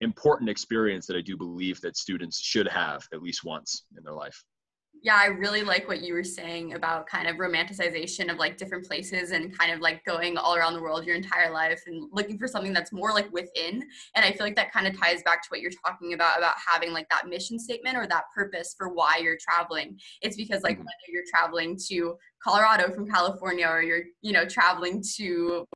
[0.00, 4.14] important experience that I do believe that students should have at least once in their
[4.14, 4.42] life
[5.02, 8.86] yeah i really like what you were saying about kind of romanticization of like different
[8.86, 12.38] places and kind of like going all around the world your entire life and looking
[12.38, 13.82] for something that's more like within
[14.14, 16.54] and i feel like that kind of ties back to what you're talking about about
[16.66, 20.76] having like that mission statement or that purpose for why you're traveling it's because like
[20.76, 20.84] mm-hmm.
[20.84, 25.66] whether you're traveling to colorado from california or you're you know traveling to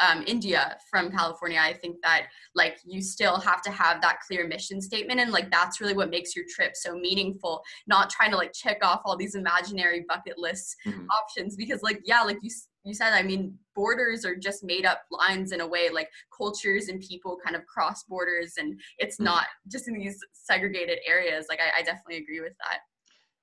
[0.00, 4.46] um, India from California, I think that like you still have to have that clear
[4.46, 7.62] mission statement, and like that's really what makes your trip so meaningful.
[7.86, 11.06] Not trying to like check off all these imaginary bucket list mm-hmm.
[11.10, 12.50] options because like yeah, like you
[12.84, 15.90] you said, I mean borders are just made up lines in a way.
[15.90, 19.24] Like cultures and people kind of cross borders, and it's mm-hmm.
[19.24, 21.46] not just in these segregated areas.
[21.48, 22.80] Like I, I definitely agree with that.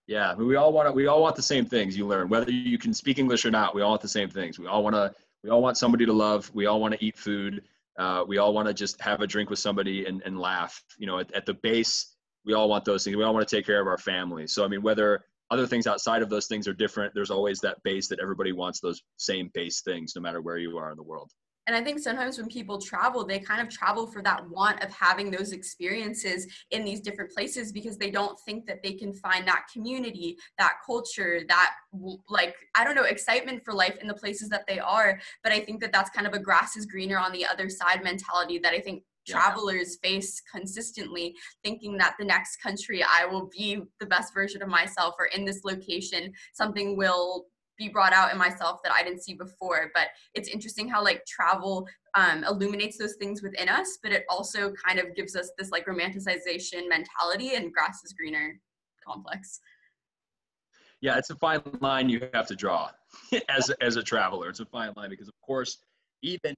[0.08, 1.98] Yeah, we all want to, we all want the same things.
[1.98, 3.74] You learn whether you can speak English or not.
[3.74, 4.60] We all want the same things.
[4.60, 5.12] We all want to
[5.46, 6.50] we all want somebody to love.
[6.56, 7.62] We all want to eat food.
[8.00, 10.84] Uh, we all want to just have a drink with somebody and, and laugh.
[10.98, 13.16] You know, at, at the base, we all want those things.
[13.16, 14.48] We all want to take care of our family.
[14.48, 17.78] So, I mean, whether other things outside of those things are different, there's always that
[17.84, 21.04] base that everybody wants those same base things, no matter where you are in the
[21.04, 21.30] world.
[21.68, 24.92] And I think sometimes when people travel, they kind of travel for that want of
[24.92, 29.48] having those experiences in these different places because they don't think that they can find
[29.48, 31.74] that community, that culture, that
[32.30, 35.20] like, I don't know, excitement for life in the places that they are.
[35.44, 38.04] But I think that that's kind of a grass is greener on the other side
[38.04, 43.82] mentality that I think travelers face consistently thinking that the next country I will be
[44.00, 47.48] the best version of myself or in this location something will
[47.78, 49.92] be brought out in myself that I didn't see before.
[49.94, 54.74] But it's interesting how like travel um, illuminates those things within us, but it also
[54.86, 58.60] kind of gives us this like romanticization mentality and grass is greener
[59.06, 59.60] complex.
[61.02, 62.90] Yeah, it's a fine line you have to draw
[63.50, 64.50] as as a traveler.
[64.50, 65.78] It's a fine line because, of course,
[66.24, 66.56] even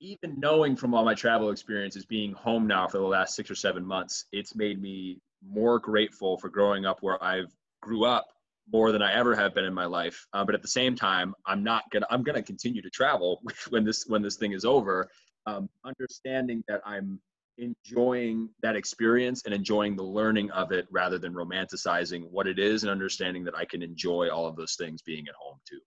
[0.00, 3.54] even knowing from all my travel experiences, being home now for the last six or
[3.54, 8.26] seven months, it's made me more grateful for growing up where I've grew up
[8.72, 10.26] more than I ever have been in my life.
[10.32, 13.84] Uh, but at the same time, I'm not gonna I'm gonna continue to travel when
[13.84, 15.08] this when this thing is over.
[15.46, 17.20] Um, understanding that I'm
[17.58, 22.82] enjoying that experience and enjoying the learning of it rather than romanticizing what it is
[22.82, 25.80] and understanding that I can enjoy all of those things being at home too.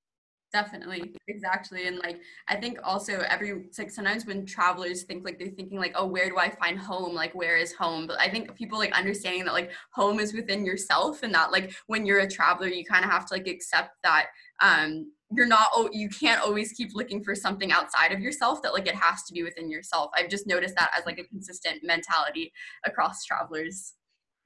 [0.54, 1.88] Definitely, exactly.
[1.88, 5.92] And like, I think also every, like sometimes when travelers think like they're thinking like,
[5.96, 7.14] oh, where do I find home?
[7.14, 8.08] Like, where is home?
[8.08, 11.74] But I think people like understanding that like home is within yourself and that like
[11.88, 14.28] when you're a traveler, you kind of have to like accept that
[14.62, 18.74] um you're not oh you can't always keep looking for something outside of yourself that
[18.74, 21.84] like it has to be within yourself i've just noticed that as like a consistent
[21.84, 22.52] mentality
[22.86, 23.94] across travelers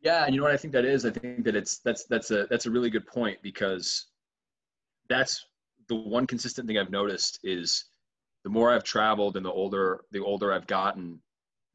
[0.01, 2.31] yeah and you know what i think that is i think that it's that's that's
[2.31, 4.07] a that's a really good point because
[5.07, 5.45] that's
[5.91, 7.84] the one consistent thing i've noticed is
[8.45, 11.19] the more i've traveled and the older the older i've gotten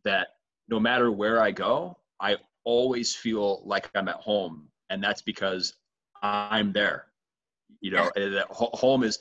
[0.05, 0.29] that
[0.69, 4.69] no matter where i go i always feel like i'm at home.
[4.89, 5.75] And that's because
[6.23, 7.09] i'm there
[7.83, 9.19] you know that home is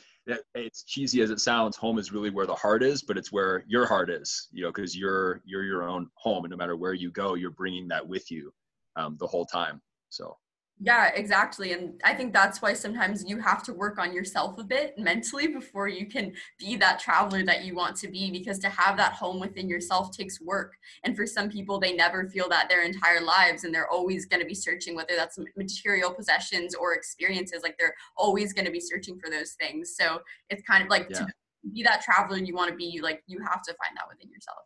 [0.55, 3.65] it's cheesy as it sounds home is really where the heart is but it's where
[3.67, 6.45] your heart is you know because you're you're your own home.
[6.45, 8.53] And no matter where you go you're bringing that with you
[8.95, 9.81] um, the whole time.
[10.10, 10.38] So
[10.81, 11.71] yeah, exactly.
[11.71, 15.47] And I think that's why sometimes you have to work on yourself a bit mentally
[15.47, 19.13] before you can be that traveler that you want to be because to have that
[19.13, 20.73] home within yourself takes work.
[21.05, 24.41] And for some people, they never feel that their entire lives and they're always going
[24.41, 28.81] to be searching, whether that's material possessions or experiences, like they're always going to be
[28.81, 29.95] searching for those things.
[29.97, 31.19] So it's kind of like yeah.
[31.19, 31.27] to
[31.73, 34.59] be that traveler you want to be, like you have to find that within yourself.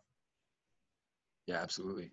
[1.46, 2.10] Yeah, absolutely.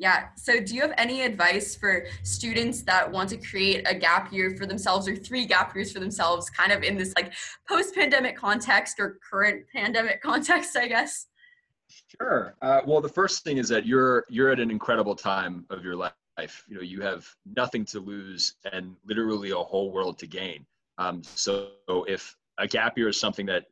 [0.00, 0.28] Yeah.
[0.34, 4.56] So, do you have any advice for students that want to create a gap year
[4.56, 7.34] for themselves or three gap years for themselves, kind of in this like
[7.68, 11.26] post pandemic context or current pandemic context, I guess?
[12.18, 12.54] Sure.
[12.62, 15.96] Uh, well, the first thing is that you're you're at an incredible time of your
[15.96, 16.14] life.
[16.66, 20.64] You know, you have nothing to lose and literally a whole world to gain.
[20.96, 21.72] Um, so,
[22.08, 23.66] if a gap year is something that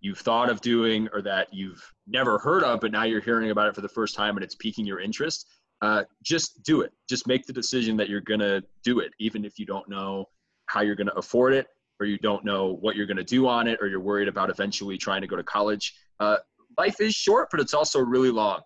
[0.00, 3.68] you've thought of doing or that you've never heard of, but now you're hearing about
[3.68, 5.48] it for the first time and it's piquing your interest,
[5.82, 6.92] uh, just do it.
[7.08, 10.26] Just make the decision that you're going to do it, even if you don't know
[10.66, 11.66] how you're going to afford it
[12.00, 14.50] or you don't know what you're going to do on it or you're worried about
[14.50, 15.94] eventually trying to go to college.
[16.20, 16.36] Uh,
[16.78, 18.60] life is short, but it's also really long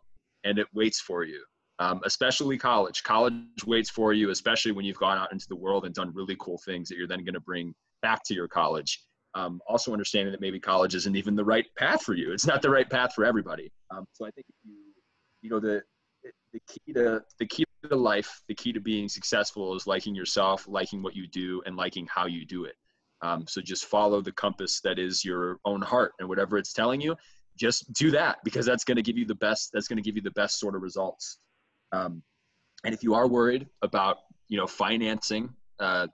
[0.44, 1.42] and it waits for you.
[1.78, 3.02] Um, especially college.
[3.04, 6.36] College waits for you, especially when you've gone out into the world and done really
[6.38, 9.00] cool things that you're then going to bring back to your college
[9.34, 12.32] um, also understanding that maybe college isn't even the right path for you.
[12.32, 13.70] It's not the right path for everybody.
[13.90, 14.74] Um, so I think you,
[15.42, 15.82] you know, the
[16.52, 20.66] the key to the key to life, the key to being successful is liking yourself,
[20.68, 22.74] liking what you do, and liking how you do it.
[23.22, 27.00] Um, so just follow the compass that is your own heart, and whatever it's telling
[27.00, 27.16] you,
[27.56, 29.70] just do that because that's going to give you the best.
[29.72, 31.38] That's going to give you the best sort of results.
[31.92, 32.22] Um,
[32.84, 36.06] and if you are worried about, you know, financing uh,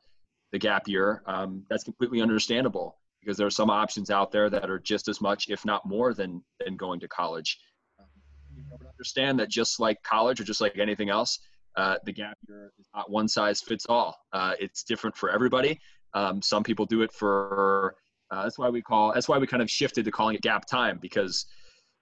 [0.52, 2.96] the gap year, um, that's completely understandable
[3.26, 6.14] because there are some options out there that are just as much, if not more,
[6.14, 7.58] than than going to college.
[7.98, 8.06] Um,
[8.54, 11.40] you understand that just like college or just like anything else,
[11.76, 14.16] uh, the gap year is not one size fits all.
[14.32, 15.80] Uh, it's different for everybody.
[16.14, 17.96] Um, some people do it for.
[18.30, 19.12] Uh, that's why we call.
[19.12, 21.46] That's why we kind of shifted to calling it gap time because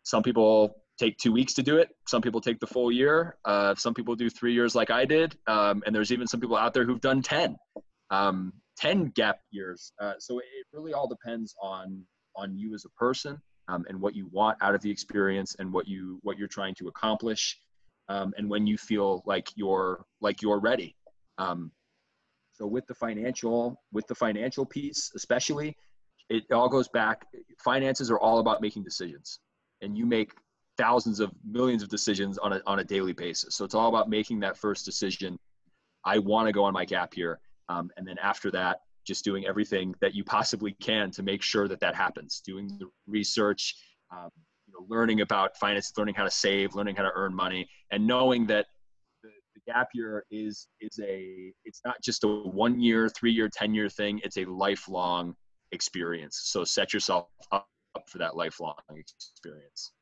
[0.03, 1.89] some people take two weeks to do it.
[2.07, 3.37] Some people take the full year.
[3.45, 5.37] Uh, some people do three years like I did.
[5.47, 7.57] Um, and there's even some people out there who've done 10.
[8.11, 9.93] Um, 10 gap years.
[10.01, 12.03] Uh, so it really all depends on
[12.37, 15.73] on you as a person um, and what you want out of the experience and
[15.73, 17.59] what you what you're trying to accomplish
[18.09, 20.97] um, and when you feel like you're like you're ready.
[21.39, 21.71] Um,
[22.53, 25.77] so with the financial with the financial piece, especially,
[26.29, 27.27] it all goes back.
[27.65, 29.41] Finances are all about making decisions,
[29.83, 30.33] and you make
[30.77, 33.57] thousands of millions of decisions on a on a daily basis.
[33.57, 35.39] So it's all about making that first decision.
[36.05, 39.47] I want to go on my gap year um, and then after that, just doing
[39.47, 42.43] everything that you possibly can to make sure that that happens.
[42.45, 43.75] Doing the research,
[44.11, 44.31] um,
[44.67, 48.07] you know, learning about finance, learning how to save, learning how to earn money, and
[48.07, 48.67] knowing that
[49.23, 53.49] the, the gap year is is a it's not just a one year, three year,
[53.49, 54.21] ten year thing.
[54.25, 55.35] It's a lifelong
[55.73, 56.41] experience.
[56.45, 57.69] So set yourself up
[58.07, 59.93] for that lifelong experience.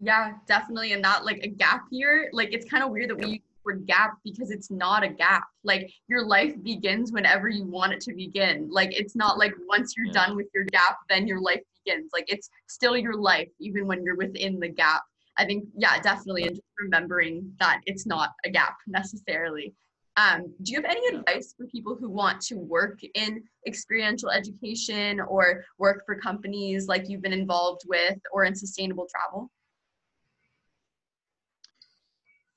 [0.00, 0.92] Yeah, definitely.
[0.92, 4.14] And not like a gap year, like it's kind of weird that we word gap
[4.24, 5.44] because it's not a gap.
[5.64, 8.68] Like your life begins whenever you want it to begin.
[8.70, 12.10] Like it's not like once you're done with your gap, then your life begins.
[12.12, 15.02] Like it's still your life, even when you're within the gap.
[15.36, 16.44] I think, yeah, definitely.
[16.44, 19.72] And just remembering that it's not a gap necessarily.
[20.16, 25.20] Um, do you have any advice for people who want to work in experiential education
[25.20, 29.50] or work for companies like you've been involved with or in sustainable travel?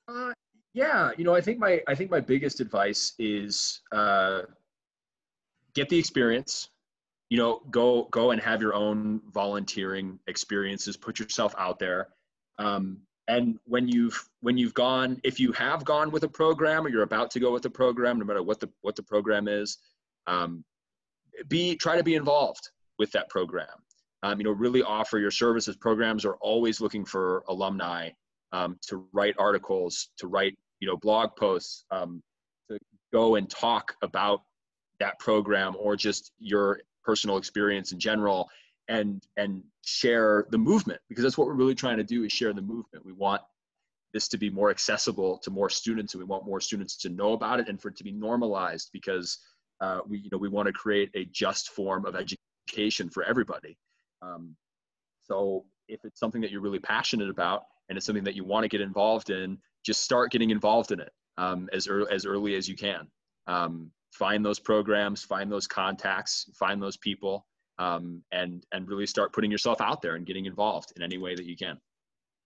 [0.06, 0.34] Uh,
[0.74, 4.42] yeah, you know, I think my I think my biggest advice is uh,
[5.74, 6.68] get the experience.
[7.30, 10.96] You know, go go and have your own volunteering experiences.
[10.96, 12.08] Put yourself out there.
[12.58, 12.98] Um,
[13.28, 17.02] and when you've when you've gone, if you have gone with a program or you're
[17.02, 19.78] about to go with a program, no matter what the what the program is,
[20.26, 20.64] um,
[21.46, 22.68] be try to be involved
[22.98, 23.68] with that program.
[24.24, 25.76] Um, you know, really offer your services.
[25.76, 28.10] Programs are always looking for alumni
[28.52, 32.22] um, to write articles, to write you know blog posts um,
[32.70, 32.78] to
[33.10, 34.42] go and talk about
[35.00, 38.50] that program or just your personal experience in general
[38.88, 42.52] and and share the movement because that's what we're really trying to do is share
[42.52, 43.02] the movement.
[43.02, 43.40] We want
[44.12, 47.32] this to be more accessible to more students and we want more students to know
[47.32, 49.38] about it and for it to be normalized because
[49.80, 53.78] uh, we you know we want to create a just form of education for everybody.
[54.20, 54.54] Um,
[55.22, 58.64] so if it's something that you're really passionate about and it's something that you want
[58.64, 62.54] to get involved in just start getting involved in it um, as, early, as early
[62.54, 63.06] as you can.
[63.46, 67.46] Um, find those programs, find those contacts, find those people,
[67.78, 71.34] um, and and really start putting yourself out there and getting involved in any way
[71.34, 71.78] that you can.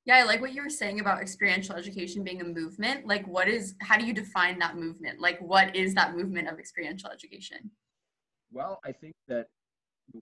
[0.07, 3.07] Yeah, I like what you were saying about experiential education being a movement.
[3.07, 3.75] Like, what is?
[3.83, 5.21] How do you define that movement?
[5.21, 7.71] Like, what is that movement of experiential education?
[8.51, 9.49] Well, I think that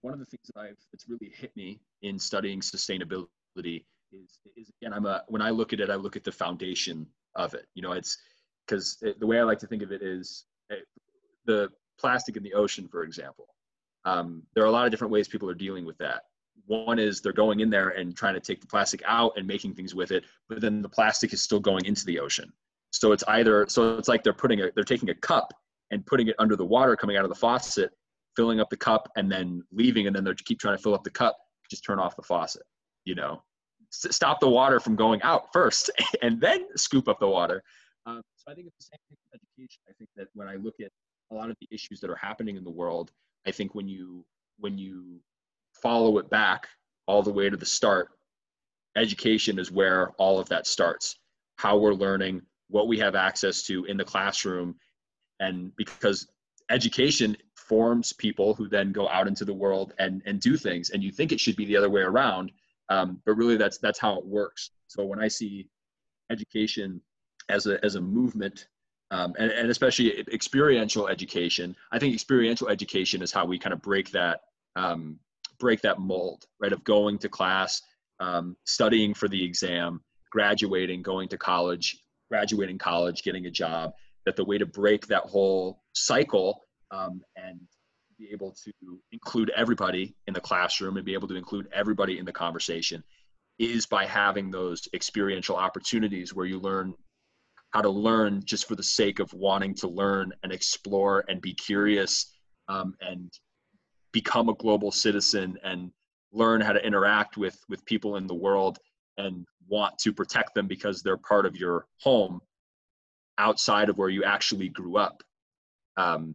[0.00, 3.84] one of the things that I've that's really hit me in studying sustainability
[4.22, 7.06] is is again i'm a when i look at it i look at the foundation
[7.34, 7.66] of it.
[7.74, 8.16] You know it's
[8.66, 10.84] because it, the way i like to think of it is it, eh,
[11.44, 11.68] the
[12.00, 13.46] plastic in the ocean for example
[14.06, 16.22] um, there are a lot of different ways people are dealing with that.
[16.66, 19.74] One is they're going in there and trying to take the plastic out and making
[19.74, 22.52] things with it but then the plastic is still going into the ocean.
[22.92, 25.52] So it's either so it's like they're putting a they're taking a cup
[25.90, 27.90] and putting it under the water coming out of the faucet
[28.36, 31.04] filling up the cup and then leaving and then they keep trying to fill up
[31.04, 31.36] the cup
[31.70, 32.62] just turn off the faucet
[33.04, 33.42] you know
[33.91, 35.91] stop the water from going out first
[36.22, 37.62] and then scoop up the water.
[38.07, 39.82] Um, so I think it's the same thing with education.
[39.89, 40.91] I think that when I look at
[41.30, 43.11] a lot of the issues that are happening in the world,
[43.47, 44.24] I think when you
[44.59, 45.20] when you
[45.74, 46.68] follow it back
[47.07, 48.09] all the way to the start,
[48.97, 51.16] education is where all of that starts.
[51.57, 54.76] How we're learning, what we have access to in the classroom,
[55.41, 56.26] and because
[56.70, 60.91] education forms people who then go out into the world and and do things.
[60.91, 62.53] And you think it should be the other way around,
[62.89, 64.70] um, but really that's that's how it works.
[64.89, 65.68] So when i see
[66.30, 67.01] education
[67.49, 68.68] as a as a movement
[69.12, 73.80] um, and, and especially experiential education i think experiential education is how we kind of
[73.82, 74.41] break that
[74.74, 75.18] um,
[75.59, 76.72] break that mold right?
[76.72, 77.82] Of going to class
[78.20, 81.99] um, studying for the exam graduating going to college
[82.30, 83.93] graduating college getting a job
[84.24, 87.61] that the way to break that whole cycle um, and
[88.18, 88.72] be able to
[89.12, 93.02] include everybody in the classroom and be able to include everybody in the conversation
[93.58, 96.94] is by having those experiential opportunities where you learn
[97.70, 101.54] how to learn just for the sake of wanting to learn and explore and be
[101.54, 102.32] curious
[102.68, 103.30] um, and
[104.12, 105.90] become a global citizen and
[106.32, 108.78] learn how to interact with with people in the world
[109.18, 112.40] and want to protect them because they're part of your home
[113.38, 115.22] outside of where you actually grew up.
[115.96, 116.34] Um,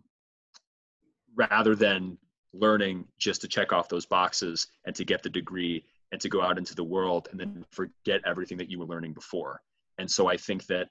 [1.49, 2.17] rather than
[2.53, 6.41] learning just to check off those boxes and to get the degree and to go
[6.41, 9.61] out into the world and then forget everything that you were learning before.
[9.97, 10.89] And so I think that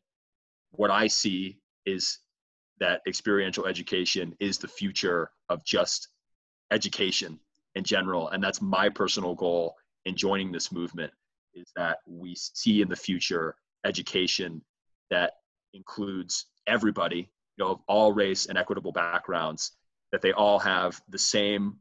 [0.72, 2.18] what I see is
[2.78, 6.08] that experiential education is the future of just
[6.70, 7.38] education
[7.74, 8.28] in general.
[8.30, 9.74] And that's my personal goal
[10.06, 11.12] in joining this movement
[11.54, 14.62] is that we see in the future education
[15.10, 15.32] that
[15.74, 19.72] includes everybody, you know, of all race and equitable backgrounds
[20.12, 21.76] that they all have the same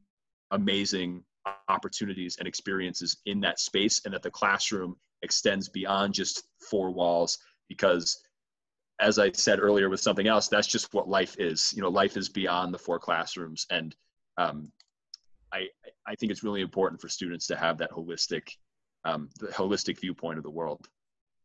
[0.51, 1.23] amazing
[1.67, 7.37] opportunities and experiences in that space and that the classroom extends beyond just four walls.
[7.67, 8.19] Because
[8.99, 11.73] as i said earlier with something else that's just what life is.
[11.75, 13.95] You know life is beyond the four classrooms and
[14.37, 14.71] um,
[15.51, 15.67] I,
[16.07, 18.49] I think it's really important for students to have that holistic
[19.05, 20.87] um, the holistic viewpoint of the world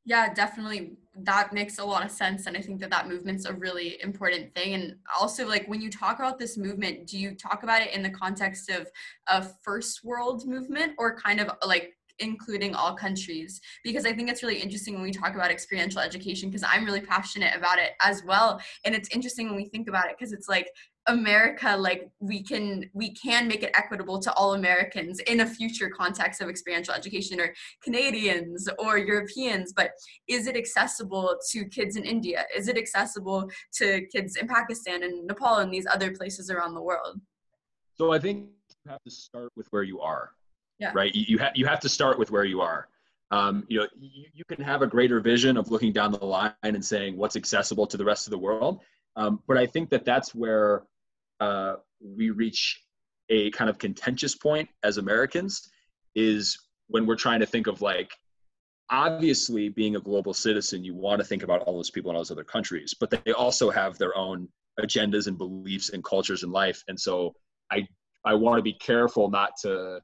[0.04, 0.96] yeah, definitely.
[1.16, 2.46] That makes a lot of sense.
[2.46, 4.74] And I think that that movement's a really important thing.
[4.74, 8.02] And also, like, when you talk about this movement, do you talk about it in
[8.02, 8.88] the context of
[9.28, 14.40] a first world movement or kind of like including all countries because i think it's
[14.40, 18.22] really interesting when we talk about experiential education because i'm really passionate about it as
[18.24, 20.68] well and it's interesting when we think about it because it's like
[21.06, 25.90] america like we can we can make it equitable to all americans in a future
[25.90, 27.52] context of experiential education or
[27.82, 29.90] canadians or europeans but
[30.28, 32.44] is it accessible to kids in india?
[32.56, 36.82] Is it accessible to kids in pakistan and nepal and these other places around the
[36.82, 37.20] world?
[37.96, 38.48] So i think
[38.84, 40.30] you have to start with where you are
[40.78, 40.92] yeah.
[40.94, 41.14] right?
[41.14, 42.88] You, you have you have to start with where you are.
[43.30, 46.52] Um, you know you, you can have a greater vision of looking down the line
[46.62, 48.80] and saying what's accessible to the rest of the world.
[49.16, 50.82] Um, but i think that that's where
[51.40, 52.82] uh, we reach
[53.30, 55.68] a kind of contentious point as Americans
[56.14, 56.58] is
[56.88, 58.10] when we're trying to think of like
[58.90, 62.20] obviously being a global citizen you want to think about all those people in all
[62.20, 64.46] those other countries but they also have their own
[64.80, 66.82] agendas and beliefs and cultures in life.
[66.88, 67.34] And so
[67.70, 67.86] i
[68.24, 70.00] i want to be careful not to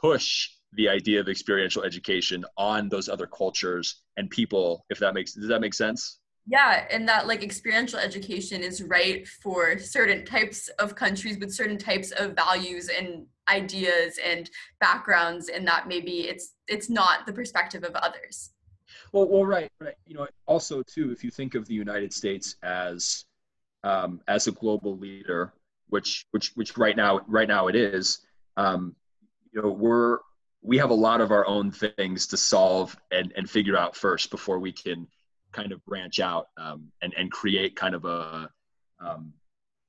[0.00, 5.32] push the idea of experiential education on those other cultures and people if that makes
[5.32, 10.68] does that make sense yeah and that like experiential education is right for certain types
[10.78, 16.54] of countries with certain types of values and ideas and backgrounds and that maybe it's
[16.68, 18.50] it's not the perspective of others.
[19.12, 19.94] Well well right right.
[20.06, 23.24] You know also too if you think of the united states as
[23.82, 25.52] um, as a global leader
[25.88, 28.20] which which which right now right now it is
[28.56, 28.94] um,
[29.52, 30.18] you know we're
[30.62, 34.30] we have a lot of our own things to solve and and figure out first
[34.30, 35.06] before we can
[35.52, 38.50] kind of branch out um, and and create kind of a
[39.04, 39.32] um,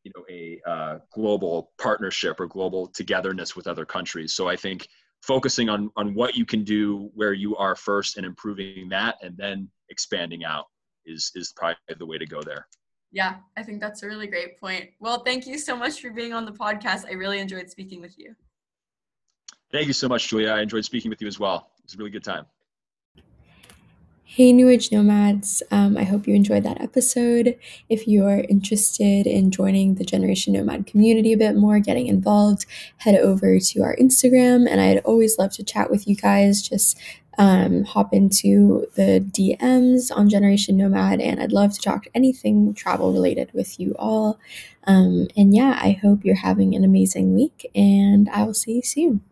[0.03, 4.33] you know a uh, global partnership or global togetherness with other countries.
[4.33, 4.87] So I think
[5.21, 9.35] focusing on on what you can do where you are first and improving that, and
[9.37, 10.65] then expanding out
[11.05, 12.67] is is probably the way to go there.
[13.11, 14.91] Yeah, I think that's a really great point.
[14.99, 17.05] Well, thank you so much for being on the podcast.
[17.05, 18.35] I really enjoyed speaking with you.
[19.71, 20.51] Thank you so much, Julia.
[20.51, 21.71] I enjoyed speaking with you as well.
[21.79, 22.45] It was a really good time.
[24.33, 25.61] Hey, New Age Nomads.
[25.71, 27.59] Um, I hope you enjoyed that episode.
[27.89, 32.65] If you are interested in joining the Generation Nomad community a bit more, getting involved,
[32.99, 34.69] head over to our Instagram.
[34.69, 36.61] And I'd always love to chat with you guys.
[36.61, 36.97] Just
[37.37, 43.11] um, hop into the DMs on Generation Nomad, and I'd love to talk anything travel
[43.11, 44.39] related with you all.
[44.85, 48.81] Um, and yeah, I hope you're having an amazing week, and I will see you
[48.81, 49.23] soon.